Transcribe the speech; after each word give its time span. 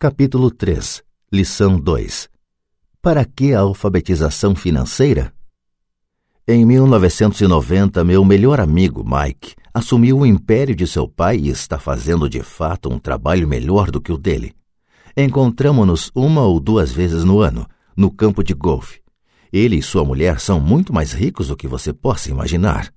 Capítulo 0.00 0.48
3 0.48 1.02
Lição 1.32 1.76
2 1.76 2.28
Para 3.02 3.24
que 3.24 3.52
a 3.52 3.58
alfabetização 3.58 4.54
financeira? 4.54 5.34
Em 6.46 6.64
1990, 6.64 8.04
meu 8.04 8.24
melhor 8.24 8.60
amigo, 8.60 9.04
Mike, 9.04 9.56
assumiu 9.74 10.18
o 10.18 10.24
império 10.24 10.76
de 10.76 10.86
seu 10.86 11.08
pai 11.08 11.38
e 11.38 11.48
está 11.48 11.80
fazendo 11.80 12.30
de 12.30 12.44
fato 12.44 12.88
um 12.88 12.96
trabalho 12.96 13.48
melhor 13.48 13.90
do 13.90 14.00
que 14.00 14.12
o 14.12 14.16
dele. 14.16 14.54
Encontramos-nos 15.16 16.12
uma 16.14 16.42
ou 16.42 16.60
duas 16.60 16.92
vezes 16.92 17.24
no 17.24 17.40
ano, 17.40 17.66
no 17.96 18.08
campo 18.08 18.44
de 18.44 18.54
golfe. 18.54 19.00
Ele 19.52 19.78
e 19.78 19.82
sua 19.82 20.04
mulher 20.04 20.38
são 20.38 20.60
muito 20.60 20.92
mais 20.92 21.12
ricos 21.12 21.48
do 21.48 21.56
que 21.56 21.66
você 21.66 21.92
possa 21.92 22.30
imaginar. 22.30 22.94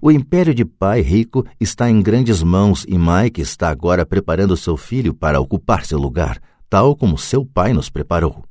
O 0.00 0.10
império 0.10 0.54
de 0.54 0.64
pai 0.64 1.00
rico 1.00 1.44
está 1.58 1.90
em 1.90 2.02
grandes 2.02 2.42
mãos 2.42 2.84
e 2.88 2.98
Mike 2.98 3.40
está 3.40 3.70
agora 3.70 4.04
preparando 4.04 4.56
seu 4.56 4.76
filho 4.76 5.14
para 5.14 5.40
ocupar 5.40 5.84
seu 5.84 5.98
lugar, 5.98 6.40
tal 6.68 6.94
como 6.94 7.16
seu 7.16 7.44
pai 7.44 7.72
nos 7.72 7.88
preparou. 7.88 8.44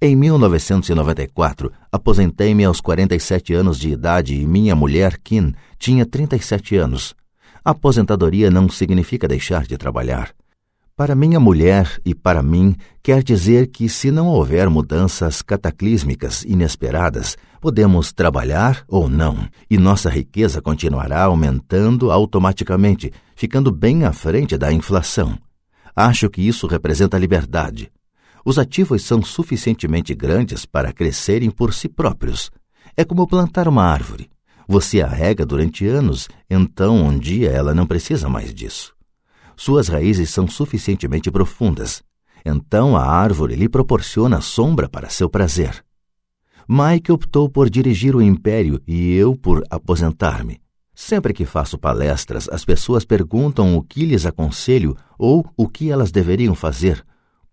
Em 0.00 0.14
1994, 0.14 1.72
aposentei-me 1.90 2.64
aos 2.64 2.80
47 2.80 3.54
anos 3.54 3.78
de 3.78 3.90
idade 3.90 4.34
e 4.34 4.46
minha 4.46 4.74
mulher, 4.74 5.18
Kim, 5.18 5.54
tinha 5.78 6.04
37 6.04 6.76
anos. 6.76 7.14
Aposentadoria 7.64 8.50
não 8.50 8.68
significa 8.68 9.26
deixar 9.26 9.66
de 9.66 9.78
trabalhar. 9.78 10.34
Para 10.96 11.16
minha 11.16 11.40
mulher 11.40 12.00
e 12.04 12.14
para 12.14 12.40
mim, 12.40 12.76
quer 13.02 13.20
dizer 13.20 13.66
que, 13.66 13.88
se 13.88 14.12
não 14.12 14.28
houver 14.28 14.70
mudanças 14.70 15.42
cataclísmicas 15.42 16.44
inesperadas, 16.44 17.36
podemos 17.60 18.12
trabalhar 18.12 18.84
ou 18.86 19.08
não, 19.08 19.48
e 19.68 19.76
nossa 19.76 20.08
riqueza 20.08 20.62
continuará 20.62 21.24
aumentando 21.24 22.12
automaticamente, 22.12 23.12
ficando 23.34 23.72
bem 23.72 24.04
à 24.04 24.12
frente 24.12 24.56
da 24.56 24.72
inflação. 24.72 25.36
Acho 25.96 26.30
que 26.30 26.40
isso 26.40 26.68
representa 26.68 27.18
liberdade. 27.18 27.90
Os 28.44 28.56
ativos 28.56 29.02
são 29.02 29.20
suficientemente 29.20 30.14
grandes 30.14 30.64
para 30.64 30.92
crescerem 30.92 31.50
por 31.50 31.74
si 31.74 31.88
próprios. 31.88 32.52
É 32.96 33.04
como 33.04 33.26
plantar 33.26 33.66
uma 33.66 33.82
árvore. 33.82 34.30
Você 34.68 35.02
a 35.02 35.08
rega 35.08 35.44
durante 35.44 35.84
anos, 35.88 36.28
então 36.48 37.04
um 37.04 37.18
dia 37.18 37.50
ela 37.50 37.74
não 37.74 37.84
precisa 37.84 38.28
mais 38.28 38.54
disso. 38.54 38.93
Suas 39.56 39.88
raízes 39.88 40.30
são 40.30 40.46
suficientemente 40.46 41.30
profundas. 41.30 42.02
Então 42.44 42.96
a 42.96 43.04
árvore 43.04 43.56
lhe 43.56 43.68
proporciona 43.68 44.40
sombra 44.40 44.88
para 44.88 45.08
seu 45.08 45.30
prazer. 45.30 45.84
Mike 46.68 47.12
optou 47.12 47.48
por 47.48 47.68
dirigir 47.68 48.16
o 48.16 48.22
império 48.22 48.80
e 48.86 49.12
eu 49.12 49.36
por 49.36 49.62
aposentar-me. 49.70 50.60
Sempre 50.94 51.34
que 51.34 51.44
faço 51.44 51.76
palestras, 51.76 52.48
as 52.48 52.64
pessoas 52.64 53.04
perguntam 53.04 53.76
o 53.76 53.82
que 53.82 54.04
lhes 54.04 54.24
aconselho 54.24 54.96
ou 55.18 55.44
o 55.56 55.68
que 55.68 55.90
elas 55.90 56.12
deveriam 56.12 56.54
fazer. 56.54 57.04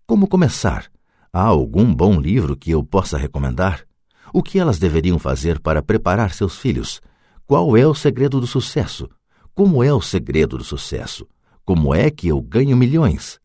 Como 0.06 0.28
começar? 0.28 0.86
Há 1.32 1.42
algum 1.42 1.92
bom 1.94 2.20
livro 2.20 2.56
que 2.56 2.70
eu 2.70 2.84
possa 2.84 3.18
recomendar? 3.18 3.84
O 4.32 4.42
que 4.42 4.58
elas 4.58 4.78
deveriam 4.78 5.18
fazer 5.18 5.58
para 5.58 5.82
preparar 5.82 6.32
seus 6.32 6.56
filhos? 6.58 7.00
Qual 7.46 7.76
é 7.76 7.86
o 7.86 7.94
segredo 7.94 8.40
do 8.40 8.46
sucesso? 8.46 9.08
Como 9.54 9.82
é 9.82 9.92
o 9.92 10.00
segredo 10.00 10.56
do 10.56 10.64
sucesso? 10.64 11.26
Como 11.64 11.94
é 11.94 12.10
que 12.10 12.28
eu 12.28 12.40
ganho 12.40 12.76
milhões? 12.76 13.38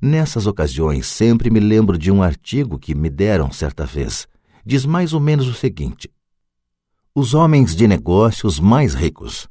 Nessas 0.00 0.46
ocasiões, 0.46 1.06
sempre 1.06 1.50
me 1.50 1.60
lembro 1.60 1.98
de 1.98 2.10
um 2.10 2.22
artigo 2.22 2.78
que 2.78 2.94
me 2.94 3.10
deram 3.10 3.52
certa 3.52 3.84
vez. 3.84 4.26
Diz 4.64 4.86
mais 4.86 5.12
ou 5.12 5.20
menos 5.20 5.46
o 5.46 5.52
seguinte: 5.52 6.10
Os 7.14 7.34
homens 7.34 7.76
de 7.76 7.86
negócios 7.86 8.58
mais 8.58 8.94
ricos. 8.94 9.48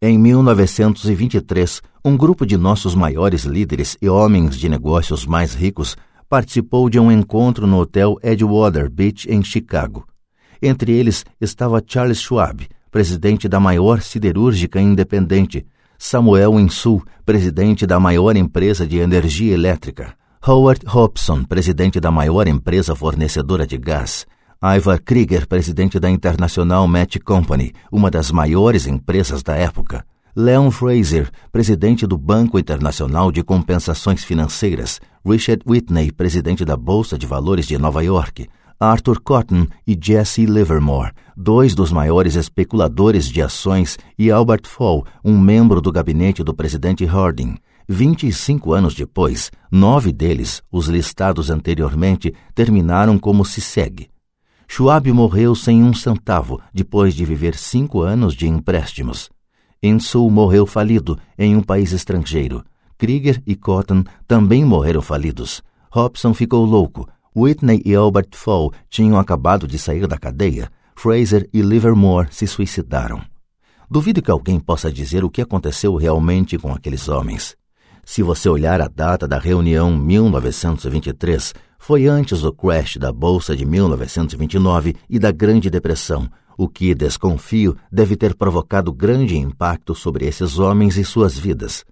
Em 0.00 0.18
1923, 0.18 1.82
um 2.04 2.16
grupo 2.16 2.46
de 2.46 2.56
nossos 2.56 2.94
maiores 2.94 3.44
líderes 3.44 3.96
e 4.00 4.08
homens 4.08 4.56
de 4.56 4.68
negócios 4.68 5.26
mais 5.26 5.52
ricos 5.52 5.96
participou 6.28 6.88
de 6.88 7.00
um 7.00 7.10
encontro 7.10 7.66
no 7.66 7.78
hotel 7.78 8.18
Edgewater 8.22 8.88
Beach, 8.88 9.28
em 9.28 9.42
Chicago. 9.42 10.06
Entre 10.62 10.92
eles 10.92 11.24
estava 11.40 11.82
Charles 11.84 12.20
Schwab, 12.20 12.68
presidente 12.90 13.48
da 13.48 13.58
maior 13.58 14.00
siderúrgica 14.00 14.80
independente, 14.80 15.66
Samuel 16.02 16.58
Insul, 16.58 17.02
presidente 17.26 17.86
da 17.86 18.00
maior 18.00 18.34
empresa 18.34 18.86
de 18.86 18.96
energia 18.96 19.52
elétrica, 19.52 20.14
Howard 20.44 20.80
Hobson, 20.86 21.44
presidente 21.44 22.00
da 22.00 22.10
maior 22.10 22.48
empresa 22.48 22.96
fornecedora 22.96 23.66
de 23.66 23.76
gás, 23.76 24.26
Ivar 24.62 24.98
Krieger, 25.02 25.46
presidente 25.46 26.00
da 26.00 26.08
International 26.08 26.88
Match 26.88 27.18
Company, 27.22 27.74
uma 27.92 28.10
das 28.10 28.30
maiores 28.30 28.86
empresas 28.86 29.42
da 29.42 29.54
época, 29.54 30.02
Leon 30.34 30.70
Fraser, 30.70 31.30
presidente 31.52 32.06
do 32.06 32.16
Banco 32.16 32.58
Internacional 32.58 33.30
de 33.30 33.42
Compensações 33.42 34.24
Financeiras, 34.24 35.02
Richard 35.22 35.62
Whitney, 35.66 36.10
presidente 36.10 36.64
da 36.64 36.78
Bolsa 36.78 37.18
de 37.18 37.26
Valores 37.26 37.66
de 37.66 37.76
Nova 37.76 38.02
York, 38.02 38.48
Arthur 38.82 39.20
Cotton 39.20 39.66
e 39.86 39.94
Jesse 40.00 40.46
Livermore, 40.46 41.12
dois 41.36 41.74
dos 41.74 41.92
maiores 41.92 42.34
especuladores 42.34 43.28
de 43.28 43.42
ações, 43.42 43.98
e 44.18 44.30
Albert 44.30 44.66
Fall, 44.66 45.04
um 45.22 45.38
membro 45.38 45.82
do 45.82 45.92
gabinete 45.92 46.42
do 46.42 46.54
presidente 46.54 47.04
Harding. 47.04 47.58
25 47.86 48.72
anos 48.72 48.94
depois, 48.94 49.50
nove 49.70 50.14
deles, 50.14 50.62
os 50.72 50.86
listados 50.86 51.50
anteriormente, 51.50 52.32
terminaram 52.54 53.18
como 53.18 53.44
se 53.44 53.60
segue. 53.60 54.08
Schwab 54.66 55.12
morreu 55.12 55.54
sem 55.54 55.84
um 55.84 55.92
centavo 55.92 56.58
depois 56.72 57.14
de 57.14 57.22
viver 57.26 57.56
cinco 57.56 58.00
anos 58.00 58.32
de 58.32 58.48
empréstimos. 58.48 59.28
Insul 59.82 60.30
morreu 60.30 60.64
falido 60.64 61.18
em 61.38 61.54
um 61.54 61.62
país 61.62 61.92
estrangeiro. 61.92 62.64
Krieger 62.96 63.42
e 63.46 63.54
Cotton 63.54 64.04
também 64.26 64.64
morreram 64.64 65.02
falidos. 65.02 65.62
Hobson 65.90 66.32
ficou 66.32 66.64
louco, 66.64 67.06
Whitney 67.34 67.82
e 67.84 67.94
Albert 67.94 68.30
Fall 68.32 68.72
tinham 68.88 69.18
acabado 69.18 69.66
de 69.66 69.78
sair 69.78 70.06
da 70.06 70.18
cadeia. 70.18 70.70
Fraser 70.96 71.48
e 71.52 71.62
Livermore 71.62 72.28
se 72.30 72.46
suicidaram. 72.46 73.22
Duvido 73.90 74.20
que 74.20 74.30
alguém 74.30 74.60
possa 74.60 74.92
dizer 74.92 75.24
o 75.24 75.30
que 75.30 75.40
aconteceu 75.40 75.96
realmente 75.96 76.58
com 76.58 76.72
aqueles 76.72 77.08
homens. 77.08 77.56
Se 78.04 78.22
você 78.22 78.48
olhar 78.48 78.80
a 78.80 78.88
data 78.88 79.26
da 79.26 79.38
reunião 79.38 79.96
1923, 79.96 81.54
foi 81.78 82.06
antes 82.06 82.42
do 82.42 82.52
crash 82.52 82.96
da 82.96 83.12
Bolsa 83.12 83.56
de 83.56 83.64
1929 83.64 84.96
e 85.08 85.18
da 85.18 85.32
Grande 85.32 85.70
Depressão, 85.70 86.28
o 86.58 86.68
que, 86.68 86.94
desconfio, 86.94 87.76
deve 87.90 88.16
ter 88.16 88.34
provocado 88.34 88.92
grande 88.92 89.38
impacto 89.38 89.94
sobre 89.94 90.26
esses 90.26 90.58
homens 90.58 90.98
e 90.98 91.04
suas 91.04 91.38
vidas. 91.38 91.84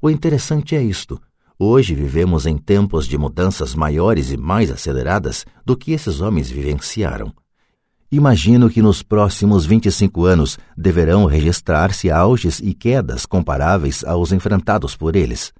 O 0.00 0.08
interessante 0.08 0.74
é 0.74 0.82
isto: 0.82 1.20
Hoje 1.58 1.94
vivemos 1.94 2.44
em 2.44 2.58
tempos 2.58 3.06
de 3.06 3.16
mudanças 3.16 3.74
maiores 3.74 4.30
e 4.30 4.36
mais 4.36 4.70
aceleradas 4.70 5.46
do 5.64 5.74
que 5.74 5.92
esses 5.92 6.20
homens 6.20 6.50
vivenciaram. 6.50 7.32
Imagino 8.12 8.68
que 8.68 8.82
nos 8.82 9.02
próximos 9.02 9.64
25 9.64 10.26
anos 10.26 10.58
deverão 10.76 11.24
registrar-se 11.24 12.10
auges 12.10 12.60
e 12.60 12.74
quedas 12.74 13.24
comparáveis 13.24 14.04
aos 14.04 14.32
enfrentados 14.32 14.94
por 14.94 15.16
eles. 15.16 15.50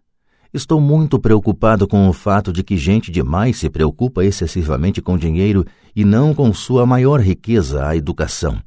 Estou 0.52 0.82
muito 0.82 1.18
preocupado 1.18 1.88
com 1.88 2.06
o 2.06 2.12
fato 2.12 2.52
de 2.52 2.62
que 2.62 2.76
gente 2.76 3.10
demais 3.10 3.56
se 3.56 3.70
preocupa 3.70 4.22
excessivamente 4.22 5.00
com 5.00 5.16
dinheiro 5.16 5.64
e 5.94 6.04
não 6.04 6.34
com 6.34 6.52
sua 6.52 6.84
maior 6.84 7.20
riqueza, 7.20 7.86
a 7.86 7.96
educação. 7.96 8.60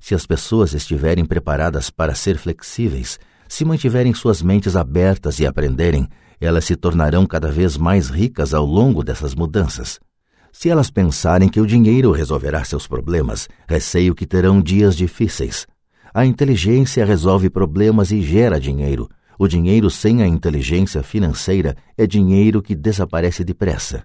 Se 0.00 0.14
as 0.14 0.24
pessoas 0.24 0.72
estiverem 0.72 1.24
preparadas 1.24 1.90
para 1.90 2.14
ser 2.14 2.38
flexíveis, 2.38 3.18
se 3.48 3.64
mantiverem 3.64 4.14
suas 4.14 4.40
mentes 4.40 4.76
abertas 4.76 5.40
e 5.40 5.46
aprenderem, 5.46 6.08
elas 6.40 6.64
se 6.64 6.76
tornarão 6.76 7.26
cada 7.26 7.50
vez 7.50 7.76
mais 7.76 8.08
ricas 8.08 8.52
ao 8.52 8.64
longo 8.64 9.02
dessas 9.02 9.34
mudanças. 9.34 9.98
Se 10.52 10.70
elas 10.70 10.90
pensarem 10.90 11.48
que 11.48 11.60
o 11.60 11.66
dinheiro 11.66 12.10
resolverá 12.12 12.64
seus 12.64 12.86
problemas, 12.86 13.48
receio 13.68 14.14
que 14.14 14.26
terão 14.26 14.60
dias 14.60 14.96
difíceis. 14.96 15.66
A 16.14 16.24
inteligência 16.24 17.04
resolve 17.04 17.50
problemas 17.50 18.10
e 18.10 18.22
gera 18.22 18.58
dinheiro. 18.58 19.08
O 19.38 19.46
dinheiro 19.46 19.90
sem 19.90 20.22
a 20.22 20.26
inteligência 20.26 21.02
financeira 21.02 21.76
é 21.96 22.06
dinheiro 22.06 22.62
que 22.62 22.74
desaparece 22.74 23.44
depressa. 23.44 24.04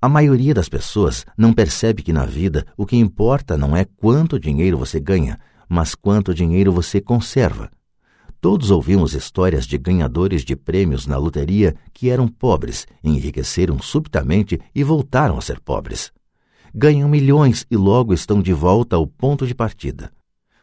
A 0.00 0.08
maioria 0.08 0.54
das 0.54 0.68
pessoas 0.68 1.26
não 1.36 1.52
percebe 1.52 2.02
que 2.02 2.12
na 2.12 2.24
vida 2.24 2.64
o 2.76 2.86
que 2.86 2.96
importa 2.96 3.56
não 3.56 3.76
é 3.76 3.84
quanto 3.84 4.38
dinheiro 4.38 4.78
você 4.78 5.00
ganha, 5.00 5.38
mas 5.68 5.94
quanto 5.94 6.32
dinheiro 6.32 6.72
você 6.72 7.00
conserva. 7.00 7.70
Todos 8.40 8.70
ouvimos 8.70 9.12
histórias 9.12 9.66
de 9.66 9.76
ganhadores 9.76 10.42
de 10.42 10.56
prêmios 10.56 11.06
na 11.06 11.18
loteria 11.18 11.76
que 11.92 12.08
eram 12.08 12.26
pobres, 12.26 12.86
enriqueceram 13.04 13.78
subitamente 13.78 14.58
e 14.74 14.82
voltaram 14.82 15.36
a 15.36 15.42
ser 15.42 15.60
pobres. 15.60 16.10
Ganham 16.74 17.06
milhões 17.06 17.66
e 17.70 17.76
logo 17.76 18.14
estão 18.14 18.40
de 18.40 18.54
volta 18.54 18.96
ao 18.96 19.06
ponto 19.06 19.46
de 19.46 19.54
partida. 19.54 20.10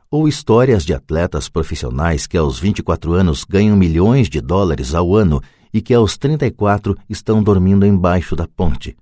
Ou 0.09 0.27
histórias 0.27 0.83
de 0.83 0.94
atletas 0.94 1.50
profissionais 1.50 2.25
que 2.25 2.35
aos 2.35 2.59
24 2.59 3.13
anos 3.13 3.44
ganham 3.44 3.77
milhões 3.77 4.27
de 4.27 4.41
dólares 4.41 4.95
ao 4.95 5.15
ano 5.15 5.39
e 5.71 5.80
que 5.80 5.94
aos 5.94 6.18
34 6.18 6.97
estão 7.07 7.44
dormindo 7.44 7.85
embaixo 7.85 8.35
da 8.35 8.47
ponte. 8.47 8.97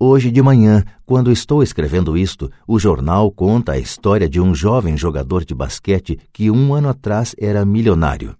Hoje 0.00 0.30
de 0.30 0.40
manhã, 0.40 0.84
quando 1.04 1.32
estou 1.32 1.60
escrevendo 1.60 2.16
isto, 2.16 2.48
o 2.68 2.78
jornal 2.78 3.32
conta 3.32 3.72
a 3.72 3.78
história 3.80 4.28
de 4.28 4.40
um 4.40 4.54
jovem 4.54 4.96
jogador 4.96 5.44
de 5.44 5.56
basquete 5.56 6.20
que 6.32 6.52
um 6.52 6.72
ano 6.72 6.88
atrás 6.88 7.34
era 7.36 7.64
milionário. 7.64 8.36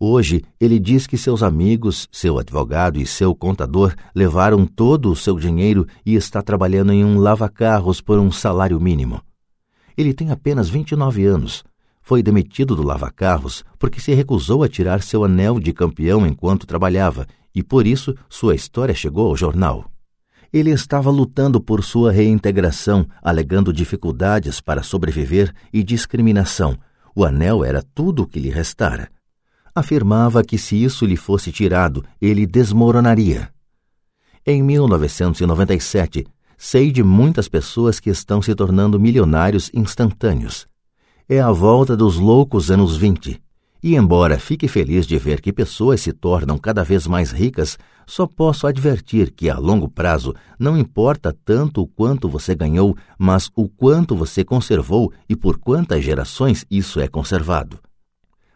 Hoje, 0.00 0.42
ele 0.58 0.78
diz 0.78 1.06
que 1.06 1.18
seus 1.18 1.42
amigos, 1.42 2.08
seu 2.10 2.38
advogado 2.38 2.98
e 2.98 3.04
seu 3.04 3.34
contador 3.34 3.94
levaram 4.14 4.64
todo 4.64 5.10
o 5.10 5.16
seu 5.16 5.38
dinheiro 5.38 5.86
e 6.06 6.14
está 6.14 6.40
trabalhando 6.40 6.90
em 6.90 7.04
um 7.04 7.18
lava-carros 7.18 8.00
por 8.00 8.18
um 8.18 8.32
salário 8.32 8.80
mínimo. 8.80 9.20
Ele 9.94 10.14
tem 10.14 10.30
apenas 10.30 10.70
29 10.70 11.26
anos. 11.26 11.64
Foi 12.00 12.22
demitido 12.22 12.74
do 12.74 12.82
lava-carros 12.82 13.62
porque 13.78 14.00
se 14.00 14.14
recusou 14.14 14.62
a 14.62 14.68
tirar 14.70 15.02
seu 15.02 15.22
anel 15.22 15.60
de 15.60 15.74
campeão 15.74 16.26
enquanto 16.26 16.66
trabalhava 16.66 17.26
e 17.54 17.62
por 17.62 17.86
isso 17.86 18.14
sua 18.26 18.54
história 18.54 18.94
chegou 18.94 19.26
ao 19.26 19.36
jornal. 19.36 19.84
Ele 20.52 20.70
estava 20.70 21.10
lutando 21.10 21.60
por 21.60 21.84
sua 21.84 22.10
reintegração, 22.10 23.06
alegando 23.22 23.72
dificuldades 23.72 24.60
para 24.60 24.82
sobreviver 24.82 25.52
e 25.72 25.82
discriminação. 25.82 26.78
O 27.14 27.24
anel 27.24 27.64
era 27.64 27.82
tudo 27.94 28.22
o 28.22 28.26
que 28.26 28.40
lhe 28.40 28.48
restara. 28.48 29.10
Afirmava 29.74 30.42
que 30.42 30.56
se 30.56 30.82
isso 30.82 31.04
lhe 31.04 31.16
fosse 31.16 31.52
tirado, 31.52 32.04
ele 32.20 32.46
desmoronaria. 32.46 33.50
Em 34.46 34.62
1997, 34.62 36.26
sei 36.56 36.90
de 36.90 37.02
muitas 37.02 37.48
pessoas 37.48 38.00
que 38.00 38.08
estão 38.08 38.40
se 38.40 38.54
tornando 38.54 38.98
milionários 38.98 39.70
instantâneos. 39.74 40.66
É 41.28 41.40
a 41.40 41.52
volta 41.52 41.94
dos 41.96 42.16
loucos 42.16 42.70
anos 42.70 42.96
20. 42.96 43.40
E 43.82 43.94
embora 43.94 44.40
fique 44.40 44.66
feliz 44.66 45.06
de 45.06 45.16
ver 45.18 45.40
que 45.40 45.52
pessoas 45.52 46.00
se 46.00 46.12
tornam 46.12 46.58
cada 46.58 46.82
vez 46.82 47.06
mais 47.06 47.30
ricas, 47.30 47.78
só 48.04 48.26
posso 48.26 48.66
advertir 48.66 49.30
que 49.30 49.48
a 49.48 49.56
longo 49.56 49.88
prazo 49.88 50.34
não 50.58 50.76
importa 50.76 51.36
tanto 51.44 51.82
o 51.82 51.86
quanto 51.86 52.28
você 52.28 52.56
ganhou, 52.56 52.96
mas 53.16 53.50
o 53.54 53.68
quanto 53.68 54.16
você 54.16 54.44
conservou 54.44 55.12
e 55.28 55.36
por 55.36 55.58
quantas 55.58 56.02
gerações 56.02 56.64
isso 56.68 56.98
é 56.98 57.06
conservado. 57.06 57.78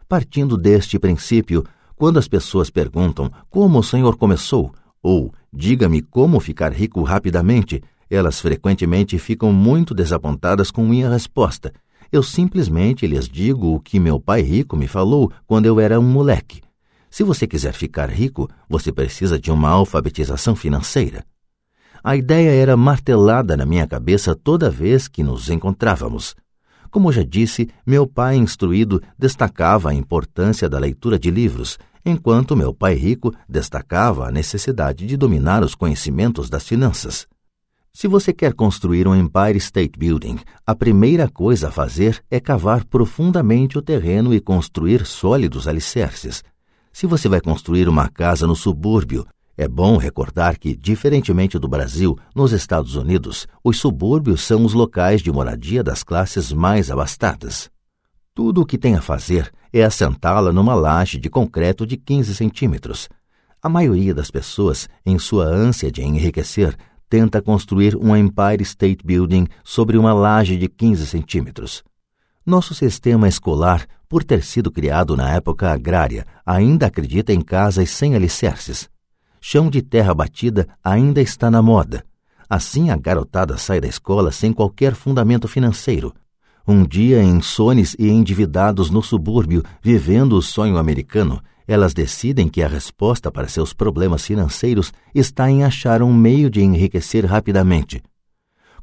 Partindo 0.09 0.57
deste 0.57 0.99
princípio, 0.99 1.63
quando 1.95 2.19
as 2.19 2.27
pessoas 2.27 2.69
perguntam 2.69 3.31
como 3.49 3.79
o 3.79 3.83
Senhor 3.83 4.17
começou, 4.17 4.73
ou 5.01 5.33
diga-me 5.53 6.01
como 6.01 6.39
ficar 6.41 6.73
rico 6.73 7.01
rapidamente, 7.01 7.81
elas 8.09 8.41
frequentemente 8.41 9.17
ficam 9.17 9.53
muito 9.53 9.93
desapontadas 9.93 10.69
com 10.69 10.85
minha 10.85 11.09
resposta 11.09 11.71
eu 12.13 12.21
simplesmente 12.21 13.07
lhes 13.07 13.27
digo 13.27 13.73
o 13.73 13.79
que 13.79 13.99
meu 13.99 14.19
pai 14.19 14.41
rico 14.41 14.77
me 14.77 14.87
falou 14.87 15.31
quando 15.47 15.65
eu 15.65 15.79
era 15.79 15.99
um 15.99 16.03
moleque. 16.03 16.61
Se 17.09 17.23
você 17.23 17.47
quiser 17.47 17.73
ficar 17.73 18.07
rico, 18.07 18.47
você 18.69 18.91
precisa 18.91 19.39
de 19.39 19.51
uma 19.51 19.69
alfabetização 19.71 20.55
financeira. 20.55 21.25
A 22.03 22.15
ideia 22.15 22.51
era 22.51 22.77
martelada 22.77 23.57
na 23.57 23.65
minha 23.65 23.87
cabeça 23.87 24.35
toda 24.35 24.69
vez 24.69 25.07
que 25.07 25.23
nos 25.23 25.49
encontrávamos. 25.49 26.35
Como 26.91 27.11
já 27.11 27.23
disse, 27.23 27.67
meu 27.83 28.05
pai 28.05 28.35
instruído 28.35 29.01
destacava 29.17 29.89
a 29.89 29.93
importância 29.95 30.69
da 30.69 30.77
leitura 30.77 31.17
de 31.17 31.31
livros, 31.31 31.79
enquanto 32.05 32.55
meu 32.55 32.75
pai 32.75 32.93
rico 32.93 33.33
destacava 33.49 34.27
a 34.27 34.31
necessidade 34.31 35.07
de 35.07 35.17
dominar 35.17 35.63
os 35.63 35.73
conhecimentos 35.73 36.47
das 36.47 36.67
finanças. 36.67 37.25
Se 37.95 38.07
você 38.07 38.33
quer 38.33 38.53
construir 38.53 39.07
um 39.07 39.15
Empire 39.15 39.57
State 39.57 39.99
Building, 39.99 40.39
a 40.65 40.73
primeira 40.73 41.29
coisa 41.29 41.67
a 41.67 41.71
fazer 41.71 42.19
é 42.29 42.39
cavar 42.39 42.83
profundamente 42.85 43.77
o 43.77 43.83
terreno 43.83 44.33
e 44.33 44.41
construir 44.41 45.05
sólidos 45.05 45.67
alicerces. 45.67 46.43
Se 46.91 47.05
você 47.05 47.29
vai 47.29 47.39
construir 47.39 47.87
uma 47.87 48.09
casa 48.09 48.47
no 48.47 48.55
subúrbio, 48.55 49.27
é 49.55 49.67
bom 49.67 49.97
recordar 49.97 50.57
que, 50.57 50.75
diferentemente 50.75 51.59
do 51.59 51.67
Brasil, 51.67 52.17
nos 52.35 52.51
Estados 52.51 52.95
Unidos, 52.95 53.47
os 53.63 53.77
subúrbios 53.79 54.41
são 54.41 54.65
os 54.65 54.73
locais 54.73 55.21
de 55.21 55.31
moradia 55.31 55.83
das 55.83 56.03
classes 56.03 56.51
mais 56.51 56.89
abastadas. 56.89 57.69
Tudo 58.33 58.61
o 58.61 58.65
que 58.65 58.79
tem 58.79 58.95
a 58.95 59.01
fazer 59.01 59.51
é 59.71 59.83
assentá-la 59.83 60.51
numa 60.51 60.73
laje 60.73 61.19
de 61.19 61.29
concreto 61.29 61.85
de 61.85 61.95
15 61.95 62.33
centímetros. 62.33 63.07
A 63.61 63.69
maioria 63.69 64.15
das 64.15 64.31
pessoas, 64.31 64.89
em 65.05 65.19
sua 65.19 65.45
ânsia 65.45 65.91
de 65.91 66.01
enriquecer, 66.01 66.75
tenta 67.13 67.43
construir 67.43 67.95
um 67.95 68.17
Empire 68.17 68.63
State 68.63 69.05
Building 69.05 69.45
sobre 69.63 69.99
uma 69.99 70.15
laje 70.15 70.57
de 70.57 70.67
15 70.67 71.05
centímetros. 71.05 71.83
Nosso 72.43 72.73
sistema 72.73 73.27
escolar, 73.27 73.85
por 74.09 74.23
ter 74.23 74.41
sido 74.43 74.71
criado 74.71 75.15
na 75.15 75.29
época 75.29 75.71
agrária, 75.71 76.25
ainda 76.43 76.87
acredita 76.87 77.31
em 77.31 77.39
casas 77.39 77.91
sem 77.91 78.15
alicerces. 78.15 78.89
Chão 79.39 79.69
de 79.69 79.83
terra 79.83 80.11
batida 80.11 80.67
ainda 80.83 81.21
está 81.21 81.51
na 81.51 81.61
moda. 81.61 82.03
Assim 82.49 82.89
a 82.89 82.97
garotada 82.97 83.59
sai 83.59 83.79
da 83.79 83.87
escola 83.87 84.31
sem 84.31 84.51
qualquer 84.51 84.95
fundamento 84.95 85.47
financeiro. 85.47 86.11
Um 86.67 86.83
dia, 86.83 87.21
insones 87.21 87.95
e 87.99 88.09
endividados 88.09 88.89
no 88.89 89.03
subúrbio, 89.03 89.61
vivendo 89.83 90.33
o 90.33 90.41
sonho 90.41 90.77
americano, 90.77 91.39
elas 91.67 91.93
decidem 91.93 92.47
que 92.47 92.61
a 92.61 92.67
resposta 92.67 93.31
para 93.31 93.47
seus 93.47 93.73
problemas 93.73 94.25
financeiros 94.25 94.91
está 95.13 95.49
em 95.49 95.63
achar 95.63 96.01
um 96.01 96.13
meio 96.13 96.49
de 96.49 96.61
enriquecer 96.61 97.25
rapidamente. 97.25 98.01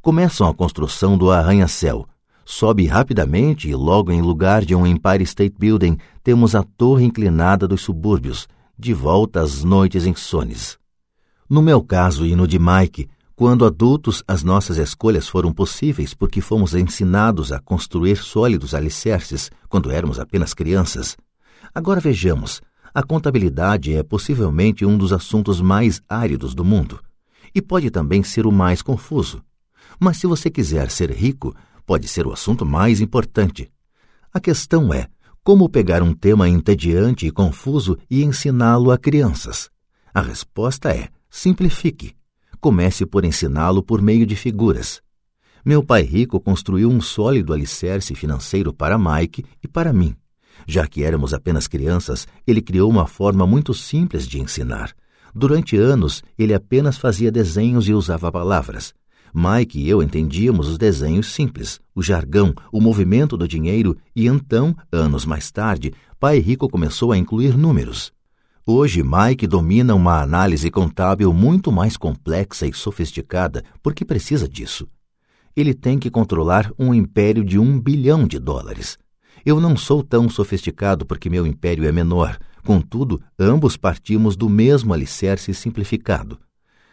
Começam 0.00 0.48
a 0.48 0.54
construção 0.54 1.18
do 1.18 1.30
arranha-céu. 1.30 2.06
Sobe 2.44 2.86
rapidamente 2.86 3.68
e 3.68 3.74
logo 3.74 4.10
em 4.10 4.22
lugar 4.22 4.64
de 4.64 4.74
um 4.74 4.86
Empire 4.86 5.22
State 5.22 5.54
Building 5.58 5.98
temos 6.22 6.54
a 6.54 6.62
torre 6.62 7.04
inclinada 7.04 7.68
dos 7.68 7.82
subúrbios, 7.82 8.48
de 8.78 8.94
volta 8.94 9.40
às 9.40 9.62
noites 9.62 10.06
insones. 10.06 10.78
No 11.48 11.60
meu 11.60 11.82
caso 11.82 12.24
e 12.24 12.34
no 12.34 12.46
de 12.46 12.58
Mike, 12.58 13.08
quando 13.36 13.64
adultos, 13.64 14.22
as 14.28 14.42
nossas 14.42 14.76
escolhas 14.76 15.28
foram 15.28 15.52
possíveis 15.52 16.12
porque 16.12 16.40
fomos 16.40 16.74
ensinados 16.74 17.52
a 17.52 17.58
construir 17.58 18.16
sólidos 18.16 18.74
alicerces 18.74 19.50
quando 19.68 19.90
éramos 19.90 20.18
apenas 20.18 20.52
crianças. 20.52 21.16
Agora 21.74 22.00
vejamos, 22.00 22.60
a 22.92 23.02
contabilidade 23.02 23.94
é 23.94 24.02
possivelmente 24.02 24.84
um 24.84 24.98
dos 24.98 25.12
assuntos 25.12 25.60
mais 25.60 26.00
áridos 26.08 26.54
do 26.54 26.64
mundo 26.64 27.00
e 27.54 27.60
pode 27.60 27.90
também 27.90 28.22
ser 28.22 28.46
o 28.46 28.52
mais 28.52 28.82
confuso. 28.82 29.42
Mas 29.98 30.18
se 30.18 30.26
você 30.26 30.50
quiser 30.50 30.90
ser 30.90 31.10
rico, 31.10 31.54
pode 31.86 32.06
ser 32.08 32.26
o 32.26 32.32
assunto 32.32 32.64
mais 32.64 33.00
importante. 33.00 33.70
A 34.32 34.40
questão 34.40 34.92
é 34.94 35.08
como 35.42 35.68
pegar 35.68 36.02
um 36.02 36.14
tema 36.14 36.48
entediante 36.48 37.26
e 37.26 37.30
confuso 37.30 37.98
e 38.10 38.22
ensiná-lo 38.22 38.90
a 38.90 38.98
crianças. 38.98 39.70
A 40.12 40.20
resposta 40.20 40.90
é: 40.90 41.08
simplifique. 41.28 42.14
Comece 42.60 43.06
por 43.06 43.24
ensiná-lo 43.24 43.82
por 43.82 44.02
meio 44.02 44.26
de 44.26 44.36
figuras. 44.36 45.00
Meu 45.64 45.82
pai 45.82 46.02
rico 46.02 46.40
construiu 46.40 46.90
um 46.90 47.00
sólido 47.00 47.52
alicerce 47.52 48.14
financeiro 48.14 48.72
para 48.72 48.98
Mike 48.98 49.44
e 49.62 49.68
para 49.68 49.92
mim. 49.92 50.14
Já 50.66 50.86
que 50.86 51.02
éramos 51.02 51.34
apenas 51.34 51.66
crianças, 51.66 52.26
ele 52.46 52.60
criou 52.60 52.90
uma 52.90 53.06
forma 53.06 53.46
muito 53.46 53.74
simples 53.74 54.26
de 54.26 54.40
ensinar. 54.40 54.92
Durante 55.34 55.76
anos, 55.76 56.22
ele 56.38 56.54
apenas 56.54 56.98
fazia 56.98 57.30
desenhos 57.30 57.88
e 57.88 57.94
usava 57.94 58.30
palavras. 58.32 58.92
Mike 59.32 59.78
e 59.78 59.88
eu 59.88 60.02
entendíamos 60.02 60.68
os 60.68 60.76
desenhos 60.76 61.28
simples, 61.28 61.80
o 61.94 62.02
jargão, 62.02 62.52
o 62.72 62.80
movimento 62.80 63.36
do 63.36 63.46
dinheiro 63.46 63.96
e 64.14 64.26
então, 64.26 64.74
anos 64.90 65.24
mais 65.24 65.50
tarde, 65.50 65.92
Pai 66.18 66.38
Rico 66.38 66.68
começou 66.68 67.12
a 67.12 67.16
incluir 67.16 67.56
números. 67.56 68.12
Hoje, 68.66 69.02
Mike 69.02 69.46
domina 69.46 69.94
uma 69.94 70.20
análise 70.20 70.70
contábil 70.70 71.32
muito 71.32 71.72
mais 71.72 71.96
complexa 71.96 72.66
e 72.66 72.74
sofisticada 72.74 73.64
porque 73.82 74.04
precisa 74.04 74.48
disso. 74.48 74.88
Ele 75.56 75.74
tem 75.74 75.98
que 75.98 76.10
controlar 76.10 76.70
um 76.78 76.92
império 76.92 77.44
de 77.44 77.58
um 77.58 77.80
bilhão 77.80 78.26
de 78.26 78.38
dólares. 78.38 78.98
Eu 79.44 79.60
não 79.60 79.76
sou 79.76 80.02
tão 80.02 80.28
sofisticado 80.28 81.06
porque 81.06 81.30
meu 81.30 81.46
império 81.46 81.86
é 81.86 81.92
menor. 81.92 82.38
Contudo, 82.64 83.20
ambos 83.38 83.76
partimos 83.76 84.36
do 84.36 84.48
mesmo 84.48 84.92
alicerce 84.92 85.54
simplificado. 85.54 86.38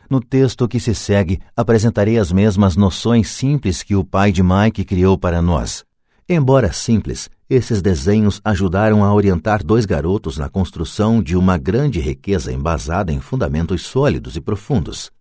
No 0.10 0.22
texto 0.22 0.68
que 0.68 0.80
se 0.80 0.96
segue, 0.96 1.42
apresentarei 1.56 2.18
as 2.18 2.32
mesmas 2.32 2.77
noções 2.77 3.30
simples 3.30 3.84
que 3.84 3.96
o 3.96 4.06
pai 4.06 4.32
de 4.32 4.42
Mike 4.42 4.86
criou 4.86 5.18
para 5.18 5.42
nós. 5.42 5.84
Embora 6.30 6.72
simples, 6.72 7.30
esses 7.50 7.82
desenhos 7.82 8.42
ajudaram 8.44 9.04
a 9.04 9.13
orientar 9.13 9.63
dois 9.63 9.86
garotos 9.86 10.38
na 10.38 10.50
construção 10.50 11.22
de 11.22 11.36
uma 11.36 11.58
grande 11.58 12.00
riqueza 12.00 12.51
embasada 12.51 13.12
em 13.12 13.20
fundamentos 13.20 13.82
sólidos 13.84 14.36
e 14.36 14.42
profundos. 14.42 15.12